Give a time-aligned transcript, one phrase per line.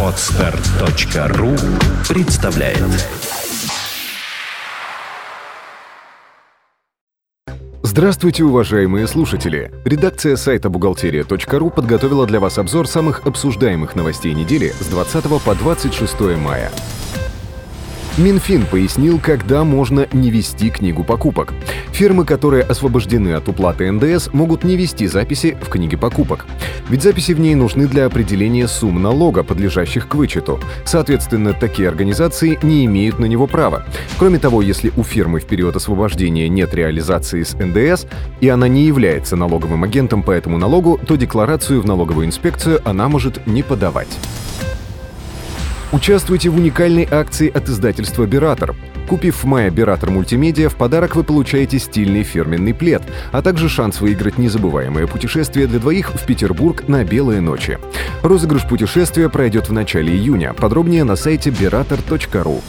[0.00, 1.50] Отстар.ру
[2.08, 2.78] представляет
[7.82, 9.72] Здравствуйте, уважаемые слушатели!
[9.84, 16.20] Редакция сайта бухгалтерия.ру подготовила для вас обзор самых обсуждаемых новостей недели с 20 по 26
[16.36, 16.70] мая.
[18.16, 21.52] Минфин пояснил, когда можно не вести книгу покупок.
[21.90, 26.46] Фирмы, которые освобождены от уплаты НДС, могут не вести записи в книге покупок.
[26.88, 30.60] Ведь записи в ней нужны для определения сумм налога, подлежащих к вычету.
[30.84, 33.84] Соответственно, такие организации не имеют на него права.
[34.16, 38.06] Кроме того, если у фирмы в период освобождения нет реализации с НДС,
[38.40, 43.08] и она не является налоговым агентом по этому налогу, то декларацию в налоговую инспекцию она
[43.08, 44.16] может не подавать.
[45.92, 48.74] Участвуйте в уникальной акции от издательства «Биратор».
[49.08, 53.02] Купив в мае «Биратор Мультимедиа», в подарок вы получаете стильный фирменный плед,
[53.32, 57.78] а также шанс выиграть незабываемое путешествие для двоих в Петербург на белые ночи.
[58.22, 60.54] Розыгрыш путешествия пройдет в начале июня.
[60.54, 62.62] Подробнее на сайте berator.ru.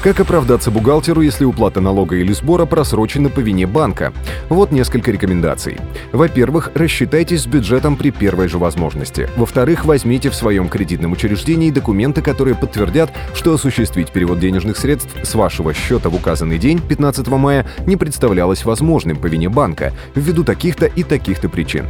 [0.00, 4.12] Как оправдаться бухгалтеру, если уплата налога или сбора просрочена по вине банка?
[4.48, 5.76] Вот несколько рекомендаций.
[6.12, 9.28] Во-первых, рассчитайтесь с бюджетом при первой же возможности.
[9.36, 15.34] Во-вторых, возьмите в своем кредитном учреждении документы, которые подтвердят, что осуществить перевод денежных средств с
[15.34, 20.86] вашего счета в указанный день, 15 мая, не представлялось возможным по вине банка, ввиду таких-то
[20.86, 21.86] и таких-то причин.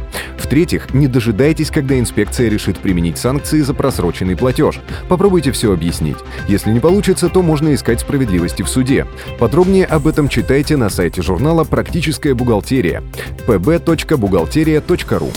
[0.49, 4.81] В-третьих, не дожидайтесь, когда инспекция решит применить санкции за просроченный платеж.
[5.07, 6.17] Попробуйте все объяснить.
[6.47, 9.05] Если не получится, то можно искать справедливости в суде.
[9.37, 13.03] Подробнее об этом читайте на сайте журнала «Практическая бухгалтерия»
[13.47, 15.31] pb.бухгалтерия.ру.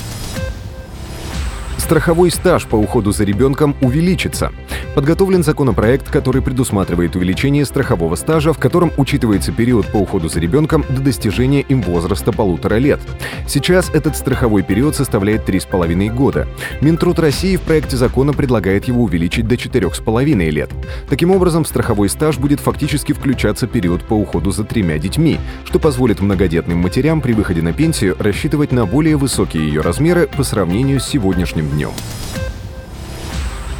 [1.77, 4.51] Страховой стаж по уходу за ребенком увеличится.
[4.95, 10.85] Подготовлен законопроект, который предусматривает увеличение страхового стажа, в котором учитывается период по уходу за ребенком
[10.87, 12.99] до достижения им возраста полутора лет.
[13.47, 16.47] Сейчас этот страховой период составляет 3,5 года.
[16.81, 20.69] Минтруд России в проекте закона предлагает его увеличить до 4,5 лет.
[21.09, 25.79] Таким образом, в страховой стаж будет фактически включаться период по уходу за тремя детьми, что
[25.79, 30.99] позволит многодетным матерям при выходе на пенсию рассчитывать на более высокие ее размеры по сравнению
[30.99, 31.91] с сегодняшним днем.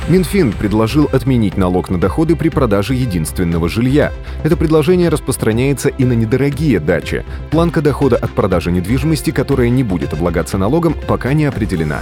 [0.10, 4.12] Минфин предложил отменить налог на доходы при продаже единственного жилья.
[4.44, 7.24] Это предложение распространяется и на недорогие дачи.
[7.52, 12.02] Планка дохода от продажи недвижимости, которая не будет облагаться налогом, пока не определена.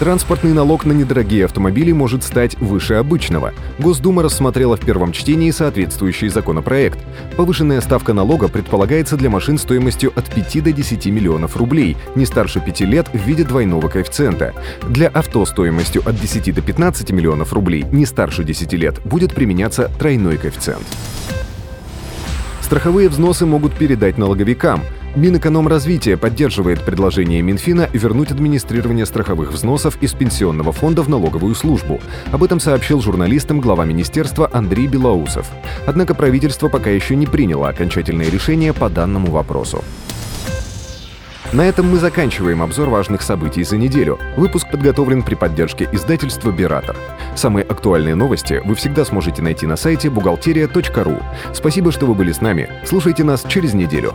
[0.00, 3.52] Транспортный налог на недорогие автомобили может стать выше обычного.
[3.78, 6.98] Госдума рассмотрела в первом чтении соответствующий законопроект.
[7.36, 12.62] Повышенная ставка налога предполагается для машин стоимостью от 5 до 10 миллионов рублей, не старше
[12.62, 14.54] 5 лет в виде двойного коэффициента.
[14.88, 19.90] Для авто стоимостью от 10 до 15 миллионов рублей, не старше 10 лет, будет применяться
[19.98, 20.86] тройной коэффициент.
[22.62, 24.80] Страховые взносы могут передать налоговикам–
[25.16, 32.00] Минэкономразвитие поддерживает предложение Минфина вернуть администрирование страховых взносов из пенсионного фонда в налоговую службу.
[32.30, 35.48] Об этом сообщил журналистам глава министерства Андрей Белоусов.
[35.86, 39.82] Однако правительство пока еще не приняло окончательное решение по данному вопросу.
[41.52, 44.20] На этом мы заканчиваем обзор важных событий за неделю.
[44.36, 46.96] Выпуск подготовлен при поддержке издательства «Биратор».
[47.34, 51.18] Самые актуальные новости вы всегда сможете найти на сайте бухгалтерия.ру.
[51.52, 52.70] Спасибо, что вы были с нами.
[52.84, 54.14] Слушайте нас через неделю.